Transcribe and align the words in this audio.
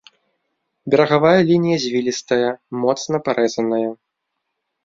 Берагавая 0.93 1.41
лінія 1.49 1.77
звілістая, 1.85 2.49
моцна 2.87 3.15
парэзаная. 3.29 3.87